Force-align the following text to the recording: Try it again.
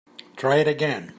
Try 0.35 0.57
it 0.57 0.67
again. 0.67 1.09